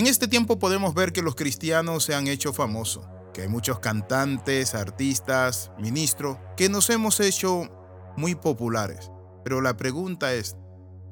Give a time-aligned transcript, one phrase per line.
[0.00, 3.80] En este tiempo podemos ver que los cristianos se han hecho famosos, que hay muchos
[3.80, 7.68] cantantes, artistas, ministros, que nos hemos hecho
[8.16, 9.10] muy populares.
[9.44, 10.56] Pero la pregunta es,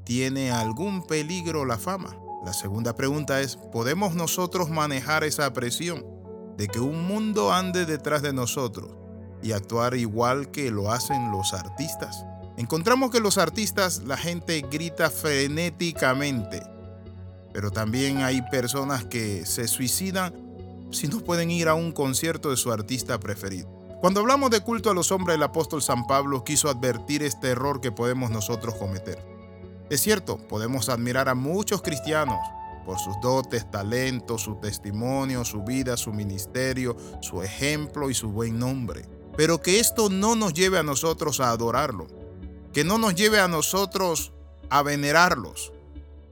[0.07, 2.17] ¿tiene algún peligro la fama?
[2.47, 6.03] La segunda pregunta es, ¿podemos nosotros manejar esa presión
[6.57, 8.97] de que un mundo ande detrás de nosotros
[9.43, 12.25] y actuar igual que lo hacen los artistas?
[12.57, 16.63] Encontramos que los artistas, la gente grita frenéticamente,
[17.59, 20.33] pero también hay personas que se suicidan
[20.93, 23.69] si no pueden ir a un concierto de su artista preferido.
[24.01, 27.81] Cuando hablamos de culto a los hombres, el apóstol San Pablo quiso advertir este error
[27.81, 29.27] que podemos nosotros cometer.
[29.91, 32.39] Es cierto, podemos admirar a muchos cristianos
[32.87, 38.57] por sus dotes, talentos, su testimonio, su vida, su ministerio, su ejemplo y su buen
[38.57, 39.05] nombre.
[39.37, 42.07] Pero que esto no nos lleve a nosotros a adorarlo,
[42.73, 44.33] que no nos lleve a nosotros
[44.71, 45.73] a venerarlos,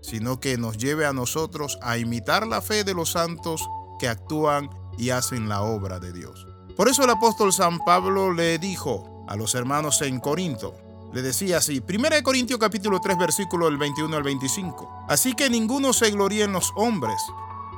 [0.06, 4.70] sino que nos lleve a nosotros a imitar la fe de los santos que actúan
[4.96, 6.46] y hacen la obra de Dios.
[6.76, 10.76] Por eso el apóstol San Pablo le dijo a los hermanos en Corinto,
[11.12, 15.06] le decía así, 1 Corintios capítulo 3 versículo del 21 al 25.
[15.08, 17.20] Así que ninguno se gloríe en los hombres,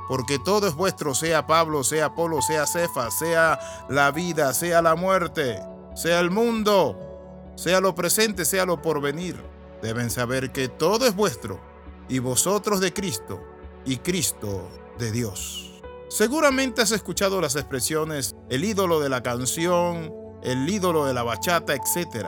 [0.07, 4.95] porque todo es vuestro, sea Pablo, sea Apolo, sea Cefa, sea la vida, sea la
[4.95, 5.59] muerte,
[5.95, 6.95] sea el mundo,
[7.55, 9.41] sea lo presente, sea lo porvenir.
[9.81, 11.59] Deben saber que todo es vuestro,
[12.09, 13.41] y vosotros de Cristo,
[13.85, 15.81] y Cristo de Dios.
[16.09, 21.73] Seguramente has escuchado las expresiones el ídolo de la canción, el ídolo de la bachata,
[21.75, 22.27] etc.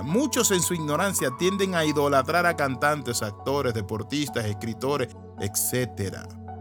[0.00, 6.16] Muchos en su ignorancia tienden a idolatrar a cantantes, actores, deportistas, escritores, etc.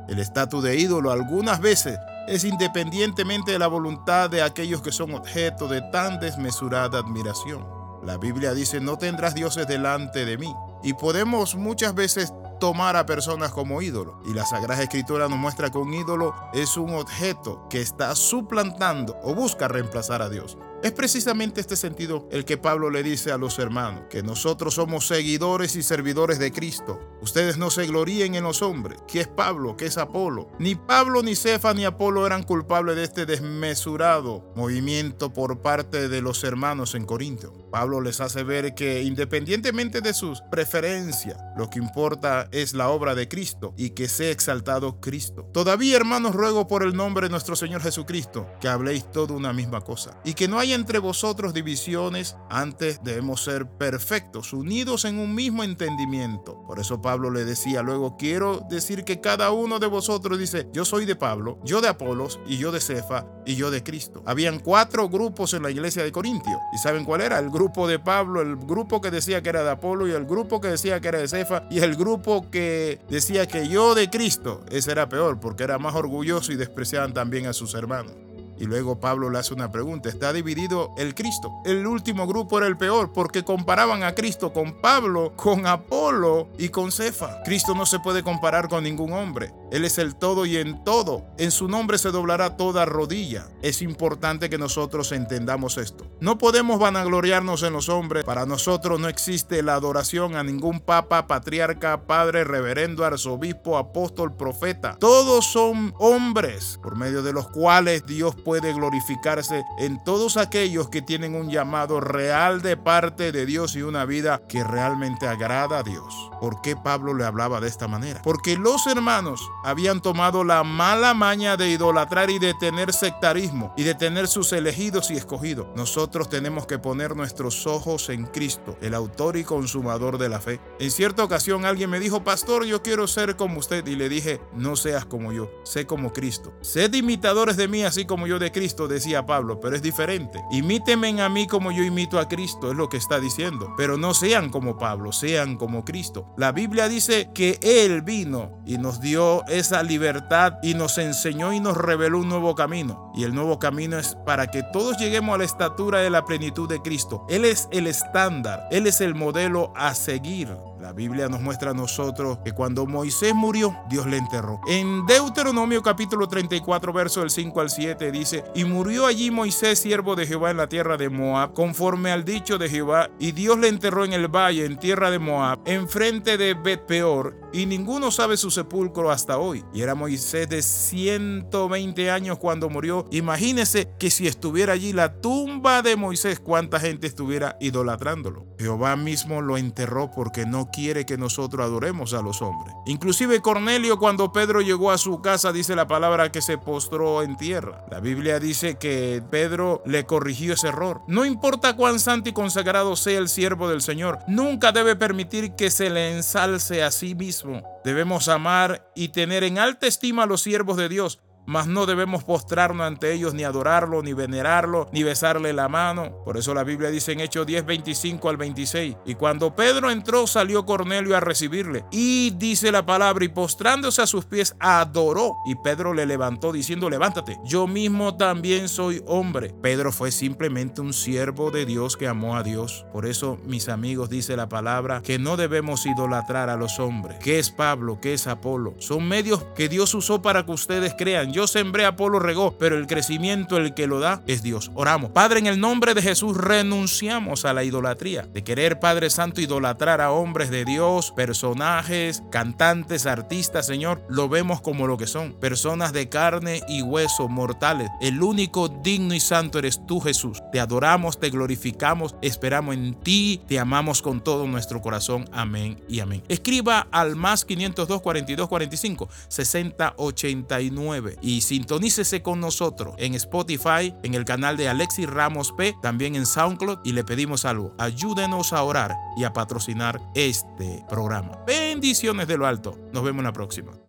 [0.09, 5.13] El estatus de ídolo algunas veces es independientemente de la voluntad de aquellos que son
[5.13, 7.65] objeto de tan desmesurada admiración.
[8.03, 10.53] La Biblia dice, no tendrás dioses delante de mí.
[10.83, 14.19] Y podemos muchas veces tomar a personas como ídolo.
[14.25, 19.17] Y la Sagrada Escritura nos muestra que un ídolo es un objeto que está suplantando
[19.23, 20.58] o busca reemplazar a Dios.
[20.83, 25.08] Es precisamente este sentido el que Pablo le dice a los hermanos, que nosotros somos
[25.08, 26.99] seguidores y servidores de Cristo.
[27.20, 30.52] Ustedes no se gloríen en los hombres, que es Pablo, que es Apolo.
[30.60, 36.21] Ni Pablo, ni Cefa, ni Apolo eran culpables de este desmesurado movimiento por parte de
[36.21, 37.54] los hermanos en Corinto.
[37.71, 43.16] Pablo les hace ver que independientemente de sus preferencias, lo que importa es la obra
[43.16, 45.49] de Cristo y que sea exaltado Cristo.
[45.54, 49.82] Todavía, hermanos, ruego por el nombre de nuestro Señor Jesucristo que habléis todo una misma
[49.82, 55.64] cosa y que no entre vosotros divisiones, antes debemos ser perfectos, unidos en un mismo
[55.64, 56.64] entendimiento.
[56.66, 60.86] Por eso Pablo le decía luego, quiero decir que cada uno de vosotros dice, yo
[60.86, 64.23] soy de Pablo, yo de Apolos y yo de Cefa y yo de Cristo.
[64.26, 66.60] Habían cuatro grupos en la iglesia de Corintio.
[66.73, 67.39] ¿Y saben cuál era?
[67.39, 70.60] El grupo de Pablo, el grupo que decía que era de Apolo y el grupo
[70.61, 74.64] que decía que era de Cefa y el grupo que decía que yo de Cristo.
[74.70, 78.27] Ese era peor porque era más orgulloso y despreciaban también a sus hermanos.
[78.59, 81.51] Y luego Pablo le hace una pregunta, ¿está dividido el Cristo?
[81.65, 86.69] El último grupo era el peor porque comparaban a Cristo con Pablo, con Apolo y
[86.69, 87.43] con Cefa.
[87.43, 89.53] Cristo no se puede comparar con ningún hombre.
[89.72, 91.26] Él es el todo y en todo.
[91.38, 93.48] En su nombre se doblará toda rodilla.
[93.61, 96.08] Es importante que nosotros entendamos esto.
[96.20, 98.23] No podemos vanagloriarnos en los hombres.
[98.23, 104.98] Para nosotros no existe la adoración a ningún papa, patriarca, padre, reverendo, arzobispo, apóstol, profeta.
[105.00, 111.02] Todos son hombres por medio de los cuales Dios puede glorificarse en todos aquellos que
[111.02, 115.84] tienen un llamado real de parte de Dios y una vida que realmente agrada a
[115.84, 116.32] Dios.
[116.39, 118.22] ¿Por qué Pablo le hablaba de esta manera?
[118.22, 123.83] Porque los hermanos habían tomado la mala maña de idolatrar y de tener sectarismo y
[123.83, 125.67] de tener sus elegidos y escogidos.
[125.76, 130.62] Nosotros tenemos que poner nuestros ojos en Cristo, el autor y consumador de la fe.
[130.80, 133.86] En cierta ocasión alguien me dijo, pastor, yo quiero ser como usted.
[133.88, 136.54] Y le dije, no seas como yo, sé como Cristo.
[136.62, 140.42] Sed imitadores de mí así como yo de Cristo, decía Pablo, pero es diferente.
[140.50, 143.74] Imítenme a mí como yo imito a Cristo, es lo que está diciendo.
[143.75, 146.34] Pero no sean como Pablo, sean como Cristo.
[146.38, 151.59] La Biblia dice que Él vino y nos dio esa libertad y nos enseñó y
[151.59, 153.12] nos reveló un nuevo camino.
[153.15, 156.68] Y el nuevo camino es para que todos lleguemos a la estatura de la plenitud
[156.68, 157.25] de Cristo.
[157.30, 160.50] Él es el estándar, Él es el modelo a seguir.
[160.79, 164.62] La Biblia nos muestra a nosotros que cuando Moisés murió, Dios le enterró.
[164.68, 170.15] En Deuteronomio capítulo 34, verso del 5 al 7 dice, y murió allí Moisés, siervo
[170.15, 173.69] de Jehová en la tierra de Moab, conforme al dicho de Jehová, y Dios le
[173.69, 178.38] enterró en el valle, en tierra de Moab, enfrente de Bet Peor, y ninguno sabe
[178.38, 179.63] su sepulcro hasta hoy.
[179.74, 183.06] Y era Moisés de 120 años cuando murió.
[183.12, 188.45] Imagínese que si estuviera allí la tumba de Moisés, cuánta gente estuviera idolatrándolo.
[188.59, 192.75] Jehová mismo lo enterró porque no quiere que nosotros adoremos a los hombres.
[192.86, 197.38] Inclusive Cornelio cuando Pedro llegó a su casa dice la palabra que se postró en
[197.38, 197.86] tierra.
[197.90, 201.02] La Biblia dice que Pedro le corrigió ese error.
[201.08, 205.69] No importa cuán santo y consagrado sea el siervo del Señor, nunca debe permitir que
[205.69, 207.63] se le ensalce a sí mismo.
[207.84, 212.26] Debemos amar y tener en alta estima a los siervos de Dios, mas no debemos
[212.26, 216.24] postrarnos ante ellos, ni adorarlo, ni venerarlo, ni besarle la mano.
[216.26, 218.98] Por eso la Biblia dice en Hechos 10, 25 al 26.
[219.06, 221.86] Y cuando Pedro entró, salió Cornelio a recibirle.
[221.90, 225.36] Y dice la palabra, y postrándose a sus pies, adoró.
[225.46, 229.56] Y Pedro le levantó diciendo, levántate, yo mismo también soy hombre.
[229.62, 232.86] Pedro fue simplemente un siervo de Dios que amó a Dios.
[232.92, 237.18] Por eso, mis amigos, dice la palabra, que no debemos idolatrar a los hombres.
[237.20, 238.00] ¿Qué es Pablo?
[238.02, 238.76] ¿Qué es Apolo?
[238.80, 242.88] Son medios que Dios usó para que ustedes crean yo sembré, Apolo regó, pero el
[242.88, 244.72] crecimiento el que lo da es Dios.
[244.74, 245.12] Oramos.
[245.12, 250.01] Padre, en el nombre de Jesús renunciamos a la idolatría, de querer, Padre Santo, idolatrar
[250.01, 254.01] a hombres de Dios, personajes, cantantes, artistas, Señor.
[254.10, 257.92] Lo vemos como lo que son, personas de carne y hueso, mortales.
[258.01, 260.42] El único digno y santo eres tú, Jesús.
[260.51, 265.30] Te adoramos, te glorificamos, esperamos en ti, te amamos con todo nuestro corazón.
[265.31, 266.24] Amén y amén.
[266.30, 274.13] Escriba al más 502 42 45 60 89 y sintonícese con nosotros en Spotify, en
[274.13, 277.75] el canal de Alexis Ramos P, también en SoundCloud y le pedimos algo.
[277.77, 281.38] Ayúdenos a orar y a patrocinar este programa.
[281.45, 282.77] Bendiciones de lo alto.
[282.94, 283.87] Nos vemos en la próxima.